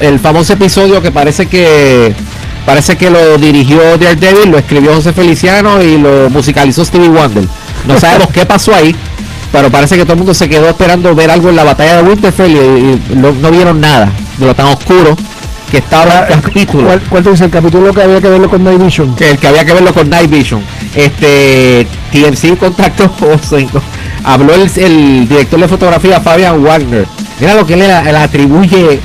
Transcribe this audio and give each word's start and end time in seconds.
el, 0.00 0.18
famoso 0.18 0.52
episodio 0.52 1.00
que 1.00 1.10
parece 1.10 1.46
que 1.46 2.14
parece 2.66 2.98
que 2.98 3.08
lo 3.08 3.38
dirigió 3.38 3.96
Daredevil, 3.96 4.50
lo 4.50 4.58
escribió 4.58 4.94
José 4.94 5.14
Feliciano 5.14 5.82
y 5.82 5.96
lo 5.96 6.28
musicalizó 6.28 6.84
Stevie 6.84 7.08
Wonder. 7.08 7.44
No 7.86 7.98
sabemos 8.00 8.28
qué 8.34 8.44
pasó 8.44 8.74
ahí, 8.74 8.94
pero 9.50 9.70
parece 9.70 9.96
que 9.96 10.02
todo 10.02 10.12
el 10.12 10.18
mundo 10.18 10.34
se 10.34 10.46
quedó 10.46 10.68
esperando 10.68 11.14
ver 11.14 11.30
algo 11.30 11.48
en 11.48 11.56
la 11.56 11.64
batalla 11.64 11.96
de 11.96 12.10
Winterfell 12.10 12.50
y, 12.50 13.14
no, 13.16 13.32
vieron 13.50 13.80
nada 13.80 14.12
de 14.36 14.44
lo 14.44 14.54
tan 14.54 14.66
oscuro 14.66 15.16
que 15.70 15.78
estaba 15.78 16.26
el 16.26 16.42
capítulo. 16.42 16.90
¿Cuál, 17.08 17.24
dice 17.24 17.44
el 17.44 17.50
capítulo 17.50 17.94
que 17.94 18.02
había 18.02 18.20
que 18.20 18.28
verlo 18.28 18.50
con 18.50 18.62
Night 18.62 18.82
Vision? 18.82 19.16
Que 19.16 19.30
el 19.30 19.38
que 19.38 19.48
había 19.48 19.64
que 19.64 19.72
verlo 19.72 19.94
con 19.94 20.10
Night 20.10 20.28
Vision. 20.28 20.62
Este 20.94 21.86
TMC 22.12 22.58
contactó 22.58 23.10
habló 24.22 24.52
el, 24.52 25.26
director 25.26 25.58
de 25.58 25.66
fotografía 25.66 26.20
Fabian 26.20 26.62
Wagner. 26.62 27.06
Mira 27.40 27.54
lo 27.54 27.66
que 27.66 27.76
le 27.76 27.90
atribuye 27.90 29.00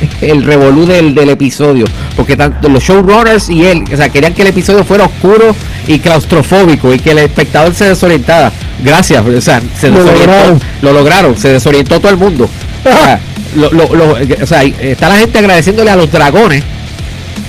el 0.20 0.42
revolú 0.42 0.86
del, 0.86 1.16
episodio. 1.28 1.84
Porque 2.16 2.36
tanto 2.36 2.68
los 2.68 2.82
showrunners 2.82 3.48
y 3.48 3.66
él, 3.66 3.84
o 3.92 3.96
sea, 3.96 4.08
querían 4.08 4.34
que 4.34 4.42
el 4.42 4.48
episodio 4.48 4.84
fuera 4.84 5.04
oscuro 5.04 5.54
y 5.86 5.98
claustrofóbico 5.98 6.92
y 6.94 6.98
que 6.98 7.12
el 7.12 7.18
espectador 7.18 7.74
se 7.74 7.86
desorientara. 7.86 8.52
Gracias, 8.82 9.24
o 9.24 9.40
sea, 9.40 9.60
se 9.78 9.90
lo 9.90 10.02
lograron. 10.02 10.60
lo 10.82 10.92
lograron, 10.92 11.36
se 11.36 11.48
desorientó 11.50 12.00
todo 12.00 12.10
el 12.10 12.16
mundo. 12.16 12.48
o, 14.42 14.46
sea, 14.46 14.62
está 14.62 15.08
la 15.08 15.16
gente 15.16 15.38
agradeciéndole 15.38 15.90
a 15.90 15.96
los 15.96 16.10
dragones, 16.10 16.62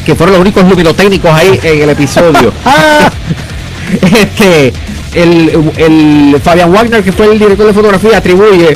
que 0.06 0.16
fueron 0.16 0.34
los 0.34 0.42
únicos 0.42 0.68
luminotécnicos 0.68 1.32
ahí 1.32 1.60
en 1.62 1.82
el 1.84 1.90
episodio. 1.90 2.52
este, 4.02 4.74
el, 5.14 5.72
el 5.78 6.42
Fabian 6.44 6.72
Wagner, 6.72 7.04
que 7.04 7.12
fue 7.12 7.32
el 7.32 7.40
director 7.40 7.68
de 7.68 7.74
fotografía, 7.74 8.18
atribuye 8.18 8.76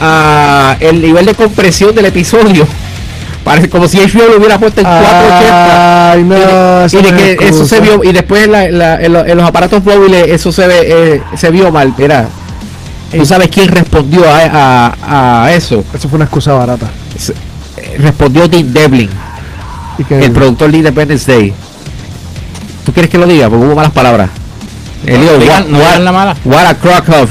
a 0.00 0.76
el 0.78 1.00
nivel 1.00 1.26
de 1.26 1.34
compresión 1.34 1.94
del 1.94 2.06
episodio 2.06 2.66
Parece 3.48 3.70
como 3.70 3.88
si 3.88 3.98
HBO 3.98 4.28
lo 4.28 4.36
hubiera 4.36 4.58
puesto 4.58 4.82
en 4.82 4.86
480. 4.86 6.12
Ay, 6.12 6.22
no, 6.22 6.36
y, 6.86 7.02
de, 7.02 7.36
que 7.36 7.48
eso 7.48 7.66
se 7.66 7.80
vio, 7.80 8.04
y 8.04 8.12
después 8.12 8.46
en, 8.46 9.12
los 9.12 9.48
aparatos 9.48 9.82
móviles 9.82 10.26
eso 10.28 10.52
se 10.52 10.66
ve, 10.66 10.74
eh, 10.86 11.22
se 11.34 11.50
vio 11.50 11.72
mal. 11.72 11.94
Mira, 11.96 12.28
tú 13.10 13.24
sabes 13.24 13.48
quién 13.48 13.68
respondió 13.68 14.22
a, 14.26 15.48
eso. 15.50 15.82
Eso 15.94 16.08
fue 16.10 16.16
una 16.16 16.26
excusa 16.26 16.52
barata. 16.52 16.90
Eh, 17.78 17.96
respondió 17.98 18.46
Dean 18.48 18.70
Devlin, 18.70 19.08
el 20.10 20.32
productor 20.32 20.70
de 20.70 20.76
Independence 20.78 21.32
Day. 21.32 21.54
¿Tú 22.84 22.92
quieres 22.92 23.10
que 23.10 23.16
lo 23.16 23.26
diga? 23.26 23.48
Porque 23.48 23.64
hubo 23.64 23.74
malas 23.74 23.92
palabras. 23.92 24.28
El 25.06 25.24
no, 25.24 25.78
what, 25.78 25.98
la 26.00 26.12
mala. 26.12 26.36
What 26.44 26.66
a 26.66 26.74
crock 26.74 27.08
of. 27.08 27.30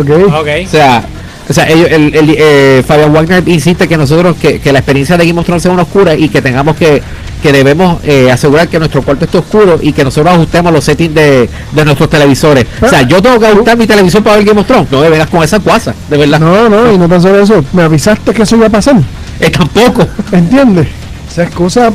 Okay. 0.00 0.24
okay. 0.24 0.66
O 0.66 0.68
sea, 0.68 1.04
o 1.48 1.52
sea, 1.52 1.64
el, 1.64 2.14
el, 2.14 2.34
eh, 2.38 2.82
Fabian 2.86 3.12
Wagner 3.12 3.46
insiste 3.46 3.86
que 3.86 3.96
nosotros, 3.96 4.36
que, 4.36 4.60
la 4.72 4.78
experiencia 4.78 5.16
de 5.16 5.26
Game 5.26 5.38
of 5.38 5.44
Thrones 5.44 5.62
sea 5.62 5.72
una 5.72 5.82
oscura 5.82 6.14
y 6.14 6.28
que 6.28 6.40
tengamos 6.40 6.76
que, 6.76 7.02
que 7.42 7.52
debemos 7.52 7.98
eh, 8.04 8.30
asegurar 8.30 8.68
que 8.68 8.78
nuestro 8.78 9.02
cuarto 9.02 9.26
esté 9.26 9.38
oscuro 9.38 9.78
y 9.80 9.92
que 9.92 10.04
nosotros 10.04 10.34
ajustemos 10.34 10.72
los 10.72 10.84
settings 10.84 11.14
de, 11.14 11.48
de 11.72 11.84
nuestros 11.84 12.08
televisores. 12.08 12.66
o 12.80 12.88
sea, 12.88 13.02
yo 13.02 13.20
tengo 13.20 13.38
que 13.38 13.46
ajustar 13.46 13.76
mi 13.76 13.86
televisor 13.86 14.22
para 14.22 14.36
ver 14.36 14.46
Game 14.46 14.60
of 14.60 14.66
Thrones. 14.66 14.90
No 14.90 15.00
me 15.00 15.10
vengas 15.10 15.28
con 15.28 15.42
esa 15.42 15.60
cuasa, 15.60 15.94
de 16.08 16.16
verdad. 16.16 16.40
No, 16.40 16.68
no, 16.68 16.92
y 16.92 16.96
no 16.96 17.08
tan 17.08 17.20
solo 17.20 17.42
eso. 17.42 17.62
Me 17.72 17.82
avisaste 17.82 18.32
que 18.32 18.42
eso 18.42 18.56
iba 18.56 18.66
a 18.66 18.70
pasar. 18.70 18.96
Eh, 19.40 19.50
tampoco. 19.50 20.06
¿Entiendes? 20.32 20.88
Esa 21.30 21.44
es 21.44 21.50
cosa 21.50 21.92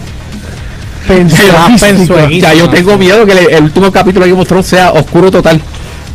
ya 2.40 2.54
yo 2.54 2.70
tengo 2.70 2.98
miedo 2.98 3.26
que 3.26 3.32
el, 3.32 3.64
último 3.64 3.92
capítulo 3.92 4.26
de 4.26 4.32
Game 4.32 4.42
of 4.42 4.48
Thrones 4.48 4.68
sea 4.68 4.92
oscuro 4.92 5.32
total. 5.32 5.60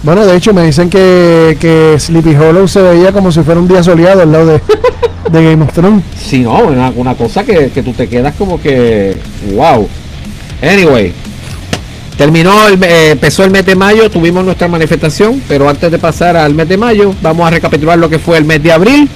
Bueno, 0.04 0.26
de 0.26 0.36
hecho 0.36 0.52
me 0.52 0.66
dicen 0.66 0.90
que, 0.90 1.56
que 1.58 1.96
Sleepy 1.98 2.36
Hollow 2.36 2.68
se 2.68 2.82
veía 2.82 3.10
como 3.10 3.32
si 3.32 3.40
fuera 3.40 3.58
un 3.58 3.66
día 3.66 3.82
soleado 3.82 4.20
al 4.20 4.32
lado 4.32 4.46
de, 4.46 4.60
de 5.32 5.44
Game 5.50 5.64
of 5.64 5.72
Thrones. 5.72 6.04
Sí, 6.14 6.40
no, 6.40 6.58
una, 6.58 6.90
una 6.90 7.14
cosa 7.14 7.42
que, 7.42 7.70
que, 7.70 7.82
tú 7.82 7.94
te 7.94 8.06
quedas 8.06 8.34
como 8.34 8.60
que, 8.60 9.16
wow. 9.54 9.88
Anyway, 10.62 11.10
terminó, 12.18 12.68
el, 12.68 12.84
eh, 12.84 13.12
empezó 13.12 13.44
el 13.44 13.50
mes 13.50 13.64
de 13.64 13.76
mayo, 13.76 14.10
tuvimos 14.10 14.44
nuestra 14.44 14.68
manifestación, 14.68 15.42
pero 15.48 15.70
antes 15.70 15.90
de 15.90 15.98
pasar 15.98 16.36
al 16.36 16.52
mes 16.52 16.68
de 16.68 16.76
mayo, 16.76 17.14
vamos 17.22 17.46
a 17.46 17.50
recapitular 17.50 17.98
lo 17.98 18.10
que 18.10 18.18
fue 18.18 18.36
el 18.36 18.44
mes 18.44 18.62
de 18.62 18.72
abril. 18.72 19.08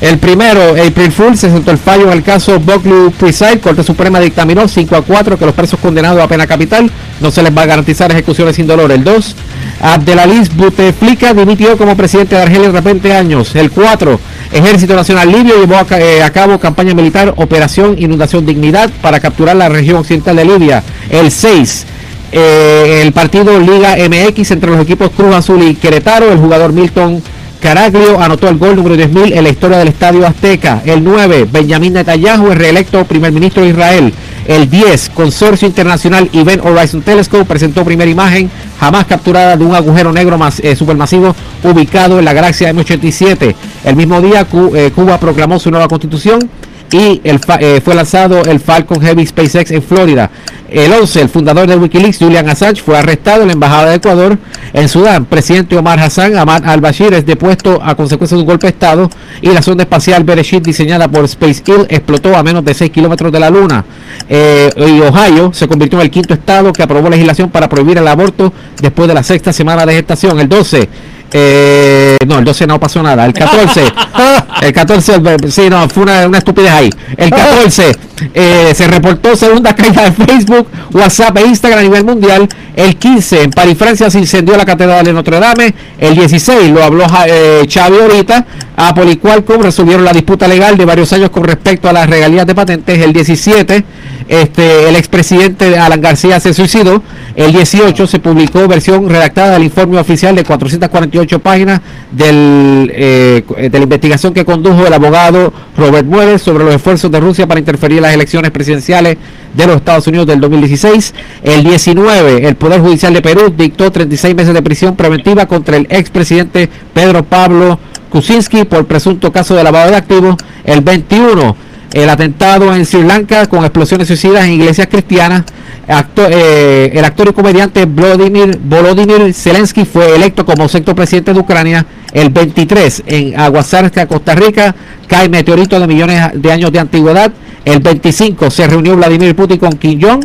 El 0.00 0.18
primero, 0.18 0.70
April 0.70 1.12
Fool, 1.12 1.38
se 1.38 1.48
sentó 1.48 1.70
el 1.70 1.78
fallo 1.78 2.06
en 2.06 2.14
el 2.14 2.24
caso 2.24 2.58
Buckley 2.58 3.10
Preside. 3.16 3.60
Corte 3.60 3.84
Suprema 3.84 4.18
dictaminó 4.18 4.66
5 4.66 4.96
a 4.96 5.02
4 5.02 5.38
que 5.38 5.46
los 5.46 5.54
presos 5.54 5.78
condenados 5.78 6.20
a 6.20 6.26
pena 6.26 6.44
capital 6.44 6.90
no 7.20 7.30
se 7.30 7.40
les 7.40 7.56
va 7.56 7.62
a 7.62 7.66
garantizar 7.66 8.10
ejecuciones 8.10 8.56
sin 8.56 8.66
dolor. 8.66 8.90
El 8.90 9.04
2, 9.04 9.36
Abdelaziz 9.80 10.54
Bouteflika 10.54 11.34
dimitió 11.34 11.76
como 11.76 11.96
presidente 11.96 12.36
de 12.36 12.42
Argelia 12.42 12.70
tras 12.70 12.84
20 12.84 13.12
años. 13.12 13.54
El 13.54 13.70
4, 13.70 14.20
Ejército 14.52 14.94
Nacional 14.94 15.30
Libio 15.30 15.54
llevó 15.58 15.76
eh, 15.96 16.22
a, 16.22 16.30
cabo 16.30 16.58
campaña 16.58 16.94
militar 16.94 17.34
Operación 17.36 17.96
Inundación 17.98 18.46
Dignidad 18.46 18.90
para 19.00 19.20
capturar 19.20 19.56
la 19.56 19.68
región 19.68 19.98
occidental 19.98 20.36
de 20.36 20.44
Libia. 20.44 20.82
El 21.10 21.30
6, 21.30 21.86
eh, 22.32 23.00
el 23.02 23.12
partido 23.12 23.58
Liga 23.58 23.96
MX 23.96 24.50
entre 24.52 24.70
los 24.70 24.80
equipos 24.80 25.10
Cruz 25.10 25.34
Azul 25.34 25.62
y 25.62 25.74
Querétaro, 25.74 26.30
el 26.30 26.38
jugador 26.38 26.72
Milton 26.72 27.22
Caraglio 27.62 28.20
anotó 28.20 28.48
el 28.48 28.58
gol 28.58 28.74
número 28.74 28.96
10.000 28.96 29.36
en 29.36 29.44
la 29.44 29.50
historia 29.50 29.78
del 29.78 29.88
Estadio 29.88 30.26
Azteca. 30.26 30.82
El 30.84 31.04
9, 31.04 31.46
Benjamín 31.50 31.92
Netanyahu 31.92 32.50
es 32.50 32.58
reelecto 32.58 33.04
primer 33.04 33.30
ministro 33.30 33.62
de 33.62 33.68
Israel. 33.68 34.12
El 34.48 34.68
10, 34.68 35.10
Consorcio 35.10 35.68
Internacional 35.68 36.28
Event 36.32 36.64
Horizon 36.64 37.02
Telescope 37.02 37.44
presentó 37.44 37.84
primera 37.84 38.10
imagen 38.10 38.50
jamás 38.82 39.06
capturada 39.06 39.56
de 39.56 39.64
un 39.64 39.76
agujero 39.76 40.12
negro 40.12 40.36
eh, 40.60 40.74
supermasivo 40.74 41.36
ubicado 41.62 42.18
en 42.18 42.24
la 42.24 42.32
galaxia 42.32 42.72
M87. 42.72 43.54
El 43.84 43.94
mismo 43.94 44.20
día 44.20 44.44
eh, 44.74 44.90
Cuba 44.92 45.20
proclamó 45.20 45.60
su 45.60 45.70
nueva 45.70 45.86
constitución 45.86 46.50
y 46.92 47.20
el, 47.24 47.40
eh, 47.60 47.80
fue 47.84 47.94
lanzado 47.94 48.42
el 48.44 48.60
Falcon 48.60 49.00
Heavy 49.00 49.26
SpaceX 49.26 49.70
en 49.70 49.82
Florida. 49.82 50.30
El 50.68 50.90
11, 50.90 51.20
el 51.20 51.28
fundador 51.28 51.66
de 51.66 51.76
Wikileaks, 51.76 52.18
Julian 52.18 52.48
Assange, 52.48 52.82
fue 52.82 52.96
arrestado 52.96 53.42
en 53.42 53.48
la 53.48 53.52
Embajada 53.52 53.90
de 53.90 53.96
Ecuador 53.96 54.38
en 54.72 54.88
Sudán. 54.88 55.26
Presidente 55.26 55.76
Omar 55.76 56.00
Hassan 56.00 56.36
Ahmad 56.36 56.64
al-Bashir 56.64 57.12
es 57.12 57.26
depuesto 57.26 57.78
a 57.82 57.94
consecuencia 57.94 58.36
de 58.36 58.42
un 58.42 58.46
golpe 58.46 58.66
de 58.66 58.70
Estado 58.70 59.10
y 59.42 59.50
la 59.50 59.60
sonda 59.60 59.82
espacial 59.82 60.24
Bereshit 60.24 60.64
diseñada 60.64 61.08
por 61.08 61.26
Space 61.26 61.62
Hill 61.66 61.86
explotó 61.90 62.34
a 62.34 62.42
menos 62.42 62.64
de 62.64 62.72
6 62.72 62.90
kilómetros 62.90 63.30
de 63.30 63.40
la 63.40 63.50
Luna. 63.50 63.84
Eh, 64.28 64.70
y 64.76 65.00
Ohio 65.00 65.52
se 65.52 65.68
convirtió 65.68 65.98
en 65.98 66.04
el 66.04 66.10
quinto 66.10 66.32
estado 66.32 66.72
que 66.72 66.82
aprobó 66.82 67.10
legislación 67.10 67.50
para 67.50 67.68
prohibir 67.68 67.98
el 67.98 68.08
aborto 68.08 68.52
después 68.80 69.08
de 69.08 69.14
la 69.14 69.22
sexta 69.22 69.52
semana 69.52 69.84
de 69.84 69.94
gestación. 69.94 70.40
El 70.40 70.48
12, 70.48 70.88
eh, 71.32 72.16
no, 72.26 72.38
el 72.38 72.44
12 72.44 72.66
no 72.66 72.78
pasó 72.78 73.02
nada. 73.02 73.24
El 73.24 73.32
14, 73.32 73.82
el 74.62 74.72
14, 74.72 75.20
sí, 75.50 75.70
no, 75.70 75.88
fue 75.88 76.04
una, 76.04 76.26
una 76.26 76.38
estupidez 76.38 76.70
ahí. 76.70 76.90
El 77.16 77.30
14 77.30 77.92
eh, 78.34 78.72
se 78.74 78.86
reportó 78.86 79.34
segunda 79.36 79.74
caída 79.74 80.04
de 80.04 80.12
Facebook, 80.12 80.68
WhatsApp 80.92 81.36
e 81.38 81.46
Instagram 81.46 81.80
a 81.80 81.82
nivel 81.82 82.04
mundial. 82.04 82.48
El 82.74 82.96
15 82.96 83.42
en 83.42 83.50
París, 83.50 83.76
Francia 83.76 84.10
se 84.10 84.18
incendió 84.18 84.56
la 84.56 84.64
catedral 84.64 85.04
de 85.04 85.12
Notre 85.12 85.40
Dame. 85.40 85.74
El 85.98 86.14
16 86.14 86.70
lo 86.70 86.82
habló 86.82 87.06
eh, 87.26 87.66
Xavi 87.68 87.96
ahorita. 87.98 88.46
Apple 88.76 89.12
y 89.12 89.16
Qualcomm 89.16 89.62
resolvieron 89.62 90.04
la 90.04 90.12
disputa 90.12 90.48
legal 90.48 90.76
de 90.76 90.84
varios 90.84 91.12
años 91.12 91.30
con 91.30 91.44
respecto 91.44 91.88
a 91.88 91.92
las 91.92 92.08
regalías 92.08 92.46
de 92.46 92.54
patentes. 92.54 92.98
El 92.98 93.12
17 93.12 93.84
este, 94.28 94.88
el 94.88 94.96
expresidente 94.96 95.78
Alan 95.78 96.00
García 96.00 96.40
se 96.40 96.54
suicidó. 96.54 97.02
El 97.34 97.52
18 97.52 98.06
se 98.06 98.18
publicó 98.18 98.66
versión 98.68 99.08
redactada 99.08 99.52
del 99.52 99.64
informe 99.64 99.98
oficial 99.98 100.34
de 100.34 100.44
448 100.44 101.21
páginas 101.40 101.80
del, 102.10 102.90
eh, 102.94 103.42
de 103.70 103.78
la 103.78 103.84
investigación 103.84 104.34
que 104.34 104.44
condujo 104.44 104.86
el 104.86 104.92
abogado 104.92 105.52
Robert 105.76 106.06
Mueller 106.06 106.38
sobre 106.38 106.64
los 106.64 106.74
esfuerzos 106.74 107.10
de 107.10 107.20
Rusia 107.20 107.46
para 107.46 107.60
interferir 107.60 107.98
en 107.98 108.02
las 108.02 108.14
elecciones 108.14 108.50
presidenciales 108.50 109.16
de 109.54 109.66
los 109.66 109.76
Estados 109.76 110.06
Unidos 110.06 110.26
del 110.26 110.40
2016. 110.40 111.14
El 111.42 111.64
19, 111.64 112.46
el 112.46 112.56
Poder 112.56 112.80
Judicial 112.80 113.12
de 113.14 113.22
Perú 113.22 113.52
dictó 113.56 113.90
36 113.90 114.34
meses 114.34 114.54
de 114.54 114.62
prisión 114.62 114.96
preventiva 114.96 115.46
contra 115.46 115.76
el 115.76 115.86
expresidente 115.90 116.68
Pedro 116.94 117.24
Pablo 117.24 117.78
Kuczynski 118.10 118.64
por 118.64 118.86
presunto 118.86 119.32
caso 119.32 119.54
de 119.54 119.64
lavado 119.64 119.90
de 119.90 119.96
activos. 119.96 120.36
El 120.64 120.82
21, 120.82 121.56
el 121.94 122.10
atentado 122.10 122.74
en 122.74 122.84
Sri 122.84 123.02
Lanka 123.02 123.46
con 123.46 123.64
explosiones 123.64 124.06
suicidas 124.06 124.44
en 124.44 124.52
iglesias 124.52 124.86
cristianas. 124.90 125.44
Eh, 125.88 126.90
el 126.94 127.04
actor 127.04 127.28
y 127.28 127.32
comediante 127.32 127.86
Volodymyr, 127.86 129.34
Zelensky 129.34 129.84
fue 129.84 130.14
electo 130.14 130.46
como 130.46 130.68
sexto 130.68 130.94
presidente 130.94 131.32
de 131.32 131.40
Ucrania. 131.40 131.86
El 132.12 132.30
23 132.30 133.04
en 133.06 133.40
Aguasarca, 133.40 134.06
Costa 134.06 134.34
Rica, 134.34 134.74
cae 135.06 135.28
meteorito 135.28 135.80
de 135.80 135.86
millones 135.86 136.30
de 136.34 136.52
años 136.52 136.70
de 136.70 136.78
antigüedad. 136.78 137.32
El 137.64 137.80
25 137.80 138.50
se 138.50 138.66
reunió 138.66 138.96
Vladimir 138.96 139.34
Putin 139.34 139.58
con 139.58 139.72
Kim 139.72 140.00
Jong. 140.00 140.24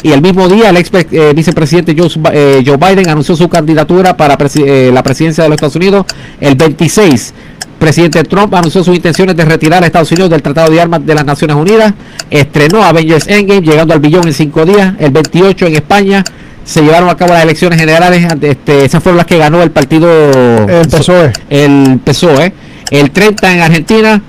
Y 0.00 0.12
el 0.12 0.22
mismo 0.22 0.48
día 0.48 0.70
el 0.70 0.76
ex 0.76 0.90
eh, 0.92 1.32
vicepresidente 1.34 1.90
eh, 2.32 2.62
Joe, 2.64 2.76
Biden 2.76 3.08
anunció 3.08 3.34
su 3.34 3.48
candidatura 3.48 4.16
para 4.16 4.36
la 4.36 5.02
presidencia 5.02 5.42
de 5.42 5.48
los 5.48 5.56
Estados 5.56 5.74
Unidos. 5.74 6.06
El 6.40 6.54
26 6.54 7.34
presidente 7.78 8.22
Trump 8.24 8.54
anunció 8.54 8.82
sus 8.82 8.96
intenciones 8.96 9.36
de 9.36 9.44
retirar 9.44 9.82
a 9.82 9.86
Estados 9.86 10.10
Unidos 10.12 10.30
del 10.30 10.42
Tratado 10.42 10.70
de 10.70 10.80
Armas 10.80 11.04
de 11.04 11.14
las 11.14 11.24
Naciones 11.24 11.56
Unidas. 11.56 11.94
Estrenó 12.30 12.82
Avengers 12.82 13.26
Endgame 13.28 13.62
llegando 13.62 13.94
al 13.94 14.00
billón 14.00 14.26
en 14.26 14.34
cinco 14.34 14.64
días. 14.64 14.94
El 14.98 15.10
28 15.10 15.66
en 15.66 15.76
España 15.76 16.24
se 16.64 16.82
llevaron 16.82 17.08
a 17.08 17.16
cabo 17.16 17.32
las 17.32 17.42
elecciones 17.42 17.80
generales. 17.80 18.26
Este, 18.42 18.84
esas 18.84 19.02
fueron 19.02 19.16
las 19.16 19.26
que 19.26 19.38
ganó 19.38 19.62
el 19.62 19.70
partido. 19.70 20.08
El 20.68 20.86
PSOE. 20.88 21.32
El 21.48 22.00
PSOE. 22.04 22.52
El 22.90 23.10
30 23.10 23.54
en 23.54 23.60
Argentina, 23.60 24.22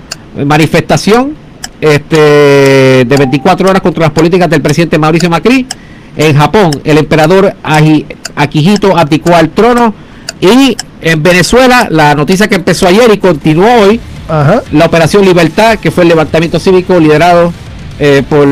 manifestación 0.44 1.34
este, 1.80 3.04
de 3.06 3.16
24 3.16 3.68
horas 3.68 3.82
contra 3.82 4.04
las 4.04 4.12
políticas 4.12 4.48
del 4.48 4.62
presidente 4.62 4.98
Mauricio 4.98 5.30
Macri. 5.30 5.66
En 6.16 6.36
Japón, 6.36 6.70
el 6.84 6.98
emperador 6.98 7.54
Akihito 8.36 8.96
abdicó 8.96 9.34
al 9.34 9.50
trono. 9.50 9.94
Y 10.40 10.76
en 11.02 11.22
Venezuela, 11.22 11.88
la 11.90 12.14
noticia 12.14 12.48
que 12.48 12.54
empezó 12.54 12.86
ayer 12.86 13.10
y 13.12 13.18
continuó 13.18 13.68
hoy, 13.82 14.00
la 14.72 14.86
Operación 14.86 15.24
Libertad, 15.24 15.78
que 15.78 15.90
fue 15.90 16.04
el 16.04 16.08
levantamiento 16.08 16.58
cívico 16.58 16.98
liderado 16.98 17.52
eh, 17.98 18.22
por 18.28 18.46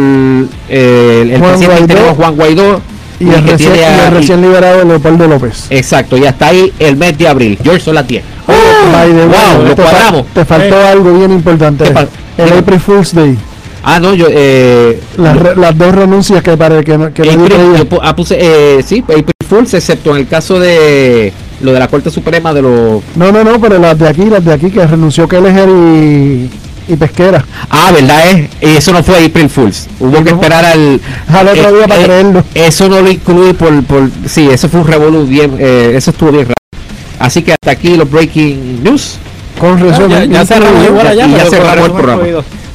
eh, 0.68 1.30
el 1.32 1.40
presidente 1.40 1.96
Juan 2.16 2.36
Guaidó 2.36 2.80
y, 3.20 3.28
el, 3.28 4.10
recién, 4.10 4.42
liberado 4.42 4.84
Leopoldo 4.84 5.26
López. 5.26 5.66
Exacto, 5.70 6.16
y 6.16 6.26
hasta 6.26 6.48
ahí 6.48 6.72
el 6.78 6.96
mes 6.96 7.16
de 7.18 7.28
abril. 7.28 7.58
George 7.62 7.80
son 7.80 7.94
las 7.94 8.06
10. 8.06 8.22
wow, 8.46 9.64
lo 9.64 9.74
te 9.74 9.82
cuadramos. 9.82 10.26
te 10.34 10.44
faltó 10.44 10.76
eh, 10.76 10.88
algo 10.88 11.18
bien 11.18 11.32
importante. 11.32 11.84
El 12.36 12.52
April 12.52 12.80
Fool's 12.80 13.14
Day. 13.14 13.36
Ah, 13.82 13.98
no, 13.98 14.14
yo. 14.14 14.26
Eh, 14.28 15.00
las, 15.16 15.78
dos 15.78 15.94
renuncias 15.94 16.42
que 16.42 16.56
para 16.56 16.82
que, 16.82 16.98
que 17.14 17.30
April, 17.30 17.88
yo 17.90 18.00
ah, 18.02 18.14
puse, 18.14 18.36
eh, 18.38 18.82
sí, 18.82 19.02
April 19.02 19.24
Fool's, 19.48 19.74
excepto 19.74 20.10
en 20.10 20.18
el 20.18 20.28
caso 20.28 20.60
de 20.60 21.32
lo 21.60 21.72
de 21.72 21.78
la 21.78 21.88
Corte 21.88 22.10
Suprema 22.10 22.52
de 22.54 22.62
los. 22.62 23.02
No, 23.16 23.32
no, 23.32 23.44
no, 23.44 23.60
pero 23.60 23.78
las 23.78 23.98
de 23.98 24.08
aquí, 24.08 24.26
las 24.26 24.44
de 24.44 24.52
aquí 24.52 24.70
que 24.70 24.86
renunció 24.86 25.26
Kelleher 25.26 25.68
y 25.68 26.50
y 26.88 26.96
pesquera. 26.96 27.44
Ah, 27.68 27.92
¿verdad? 27.92 28.30
Es? 28.30 28.48
Eso 28.78 28.92
no 28.92 29.02
fue 29.02 29.24
April 29.24 29.48
Fools. 29.48 29.86
Hubo 30.00 30.24
que 30.24 30.30
esperar 30.30 30.64
al, 30.64 31.00
al 31.28 31.48
otro 31.48 31.76
día 31.76 31.86
para 31.86 32.00
eh, 32.00 32.04
creerlo. 32.04 32.44
Eso 32.54 32.88
no 32.88 33.00
lo 33.02 33.10
incluí 33.10 33.52
por, 33.52 33.84
por. 33.84 34.10
Sí, 34.26 34.48
eso 34.50 34.68
fue 34.68 34.80
un 34.80 34.86
revolú 34.86 35.26
bien. 35.26 35.56
Eh, 35.58 35.92
eso 35.94 36.10
estuvo 36.10 36.32
bien 36.32 36.44
raro. 36.44 36.54
Así 37.18 37.42
que 37.42 37.52
hasta 37.52 37.70
aquí 37.70 37.96
los 37.96 38.10
breaking 38.10 38.82
news. 38.82 39.18
Con 39.60 39.78
resumen. 39.78 40.30
ya, 40.30 40.46
cerramos 40.46 40.86
igual 40.86 41.06
allá, 41.06 41.26
ya 41.26 41.44
cerramos 41.46 41.86
el 41.86 41.92
programa. 41.92 42.22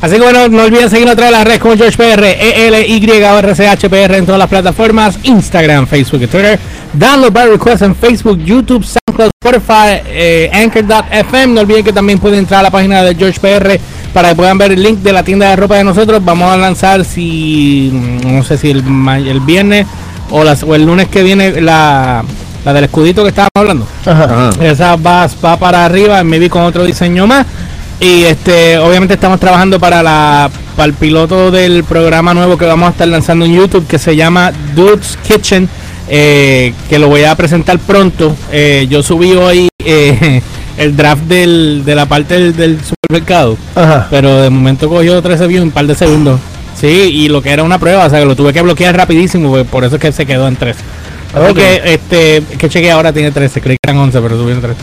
Así 0.03 0.15
que 0.15 0.21
bueno, 0.21 0.49
no 0.49 0.63
olviden 0.63 0.89
seguirnos 0.89 1.13
a 1.13 1.15
través 1.15 1.31
de 1.31 1.37
las 1.37 1.47
redes 1.47 1.59
como 1.61 1.77
George 1.77 1.95
PR, 1.95 2.25
E 2.25 2.67
L 2.67 2.85
Y 2.85 3.09
R 3.09 3.55
C 3.55 3.69
H 3.69 3.89
P 3.89 4.03
R 4.03 4.17
en 4.17 4.25
todas 4.25 4.37
las 4.37 4.49
plataformas, 4.49 5.17
Instagram, 5.23 5.87
Facebook 5.87 6.23
y 6.23 6.27
Twitter. 6.27 6.59
Download 6.91 7.31
by 7.31 7.47
request 7.51 7.83
en 7.83 7.95
Facebook, 7.95 8.37
YouTube, 8.43 8.83
SoundCloud, 8.83 9.29
Spotify, 9.41 10.01
eh, 10.07 10.51
Anchor.fm. 10.51 11.53
No 11.53 11.61
olviden 11.61 11.85
que 11.85 11.93
también 11.93 12.19
pueden 12.19 12.39
entrar 12.39 12.59
a 12.59 12.63
la 12.63 12.69
página 12.69 13.01
de 13.01 13.15
George 13.15 13.39
PR 13.39 13.79
para 14.13 14.27
que 14.27 14.35
puedan 14.35 14.57
ver 14.57 14.73
el 14.73 14.83
link 14.83 14.99
de 14.99 15.13
la 15.13 15.23
tienda 15.23 15.49
de 15.49 15.55
ropa 15.55 15.77
de 15.77 15.85
nosotros. 15.85 16.21
Vamos 16.25 16.51
a 16.51 16.57
lanzar 16.57 17.05
si, 17.05 17.89
no 18.25 18.43
sé 18.43 18.57
si 18.57 18.71
el, 18.71 18.83
el 19.25 19.39
viernes 19.39 19.87
o, 20.31 20.43
las, 20.43 20.63
o 20.63 20.75
el 20.75 20.85
lunes 20.85 21.07
que 21.07 21.23
viene 21.23 21.61
la, 21.61 22.25
la 22.65 22.73
del 22.73 22.83
escudito 22.83 23.23
que 23.23 23.29
estábamos 23.29 23.51
hablando. 23.55 23.87
Esa 24.61 24.97
va, 24.97 25.29
va 25.45 25.55
para 25.55 25.85
arriba, 25.85 26.21
me 26.25 26.39
vi 26.39 26.49
con 26.49 26.63
otro 26.63 26.83
diseño 26.83 27.25
más. 27.25 27.45
Y 27.99 28.23
este, 28.23 28.77
obviamente 28.77 29.13
estamos 29.13 29.39
trabajando 29.39 29.79
para 29.79 30.03
la 30.03 30.49
para 30.75 30.87
el 30.87 30.93
piloto 30.93 31.51
del 31.51 31.83
programa 31.83 32.33
nuevo 32.33 32.57
que 32.57 32.65
vamos 32.65 32.87
a 32.87 32.91
estar 32.91 33.07
lanzando 33.07 33.45
en 33.45 33.53
YouTube 33.53 33.85
que 33.87 33.99
se 33.99 34.15
llama 34.15 34.51
Dude's 34.75 35.17
Kitchen, 35.27 35.69
eh, 36.09 36.73
que 36.89 36.99
lo 36.99 37.07
voy 37.07 37.23
a 37.23 37.35
presentar 37.35 37.79
pronto. 37.79 38.35
Eh, 38.51 38.87
yo 38.89 39.03
subí 39.03 39.33
hoy 39.33 39.69
eh, 39.85 40.41
el 40.77 40.95
draft 40.95 41.23
del, 41.23 41.83
de 41.85 41.95
la 41.95 42.05
parte 42.07 42.51
del, 42.51 42.79
supermercado. 42.83 43.57
Pero 44.09 44.41
de 44.41 44.49
momento 44.49 44.89
cogió 44.89 45.21
13 45.21 45.47
views 45.47 45.61
en 45.61 45.67
un 45.67 45.71
par 45.71 45.85
de 45.85 45.95
segundos. 45.95 46.39
Sí, 46.79 46.87
y 46.87 47.29
lo 47.29 47.41
que 47.41 47.51
era 47.51 47.63
una 47.63 47.77
prueba, 47.77 48.05
o 48.05 48.09
sea 48.09 48.19
que 48.19 48.25
lo 48.25 48.35
tuve 48.35 48.51
que 48.51 48.61
bloquear 48.61 48.97
rapidísimo, 48.97 49.51
pues, 49.51 49.67
por 49.67 49.83
eso 49.83 49.95
es 49.95 50.01
que 50.01 50.11
se 50.11 50.25
quedó 50.25 50.47
en 50.47 50.55
13. 50.55 50.79
Okay. 51.49 51.79
este, 51.85 52.43
que 52.57 52.69
chequeé 52.69 52.91
ahora 52.91 53.11
tiene 53.11 53.31
13, 53.31 53.61
creí 53.61 53.77
que 53.81 53.89
eran 53.89 54.01
11, 54.01 54.21
pero 54.21 54.37
subieron 54.37 54.61
13. 54.61 54.79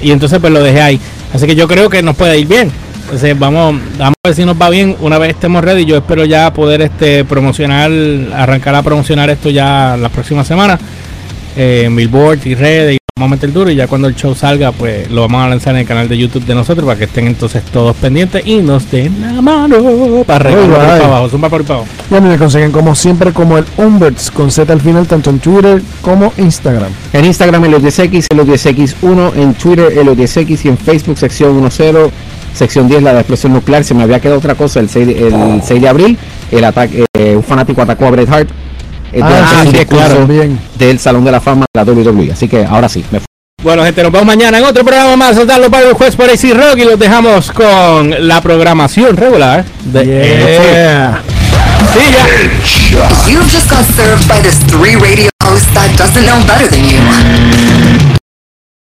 Y 0.00 0.12
entonces 0.12 0.38
pues 0.38 0.52
lo 0.52 0.62
dejé 0.62 0.80
ahí. 0.80 1.00
Así 1.32 1.46
que 1.46 1.54
yo 1.54 1.68
creo 1.68 1.88
que 1.88 2.02
nos 2.02 2.16
puede 2.16 2.38
ir 2.38 2.46
bien. 2.46 2.70
Entonces 3.04 3.38
vamos, 3.38 3.80
vamos 3.96 4.14
a 4.22 4.28
ver 4.28 4.34
si 4.34 4.44
nos 4.44 4.60
va 4.60 4.68
bien 4.68 4.96
una 5.00 5.18
vez 5.18 5.30
estemos 5.30 5.64
ready. 5.64 5.84
Yo 5.84 5.96
espero 5.96 6.24
ya 6.24 6.52
poder 6.52 6.82
este 6.82 7.24
promocionar, 7.24 7.90
arrancar 8.34 8.74
a 8.74 8.82
promocionar 8.82 9.30
esto 9.30 9.50
ya 9.50 9.96
la 9.96 10.08
próxima 10.08 10.44
semana. 10.44 10.78
Eh, 11.56 11.84
en 11.86 11.96
Billboard 11.96 12.46
y 12.46 12.54
redes 12.54 12.98
vamos 13.18 13.32
a 13.32 13.36
meter 13.36 13.52
duro 13.52 13.70
y 13.70 13.74
ya 13.74 13.86
cuando 13.86 14.06
el 14.08 14.14
show 14.14 14.34
salga, 14.34 14.70
pues 14.72 15.10
lo 15.10 15.22
vamos 15.22 15.42
a 15.42 15.48
lanzar 15.48 15.74
en 15.74 15.80
el 15.80 15.86
canal 15.86 16.08
de 16.08 16.16
YouTube 16.16 16.44
de 16.44 16.54
nosotros 16.54 16.86
para 16.86 16.96
que 16.96 17.04
estén 17.04 17.26
entonces 17.26 17.62
todos 17.64 17.96
pendientes 17.96 18.46
y 18.46 18.58
nos 18.58 18.90
den 18.90 19.20
la 19.20 19.42
mano 19.42 19.76
para 20.24 20.48
arriba, 20.48 20.76
para 20.76 21.04
abajo, 21.04 21.28
zumba 21.28 21.48
por 21.48 21.62
abajo. 21.62 21.86
Ya 22.10 22.20
me 22.20 22.38
consiguen 22.38 22.70
como 22.70 22.94
siempre 22.94 23.32
como 23.32 23.58
el 23.58 23.64
Umberts 23.76 24.30
con 24.30 24.50
Z 24.50 24.72
al 24.72 24.80
final, 24.80 25.06
tanto 25.06 25.30
en 25.30 25.40
Twitter 25.40 25.82
como 26.00 26.32
Instagram. 26.38 26.92
En 27.12 27.24
Instagram 27.24 27.64
el 27.64 27.74
10X, 27.74 28.26
el 28.30 28.38
10X1, 28.40 29.36
en 29.36 29.54
Twitter 29.54 29.98
el 29.98 30.08
10X 30.08 30.64
y 30.64 30.68
en 30.68 30.78
Facebook 30.78 31.18
sección 31.18 31.60
10, 31.60 32.10
sección 32.54 32.88
10 32.88 33.02
la 33.02 33.14
de 33.14 33.20
explosión 33.20 33.52
nuclear. 33.52 33.82
Se 33.82 33.94
me 33.94 34.04
había 34.04 34.20
quedado 34.20 34.38
otra 34.38 34.54
cosa 34.54 34.80
el 34.80 34.88
6 34.88 35.06
de, 35.06 35.28
el 35.28 35.62
6 35.62 35.82
de 35.82 35.88
abril, 35.88 36.18
el 36.52 36.64
ataque, 36.64 37.04
eh, 37.18 37.34
un 37.34 37.42
fanático 37.42 37.82
atacó 37.82 38.06
a 38.06 38.10
Bret 38.10 38.30
Hart 38.30 38.48
ah, 39.22 39.64
sí, 39.70 39.84
claro, 39.86 40.26
bien. 40.26 40.58
del 40.78 40.98
Salón 40.98 41.24
de 41.24 41.32
la 41.32 41.40
Fama 41.40 41.66
de 41.72 41.84
la 41.84 41.92
WWE. 41.92 42.32
Así 42.32 42.48
que 42.48 42.64
ahora 42.64 42.88
sí, 42.88 43.04
me 43.10 43.20
Bueno, 43.62 43.84
gente, 43.84 44.02
nos 44.02 44.12
vemos 44.12 44.26
mañana 44.26 44.58
en 44.58 44.64
otro 44.64 44.84
programa 44.84 45.16
más. 45.16 45.36
Soltarlo 45.36 45.70
para 45.70 45.88
el 45.88 45.94
juez 45.94 46.16
por 46.16 46.30
AC 46.30 46.54
Rock 46.54 46.78
y 46.78 46.84
los 46.84 46.98
dejamos 46.98 47.50
con 47.50 48.28
la 48.28 48.40
programación 48.40 49.16
regular 49.16 49.64
de 49.84 50.04
yeah. 50.04 51.22
See 51.92 52.12
ya. 52.12 52.26
You've 53.30 53.50
just 53.50 53.70
got 53.70 53.84
served 53.84 54.28
by 54.28 54.40
this 54.40 54.58
three 54.64 54.96
radio 54.96 55.30
host 55.42 55.72
that 55.74 55.96
doesn't 55.96 56.24
know 56.24 56.40
better 56.46 56.68
than 56.68 56.84
you. 56.84 58.18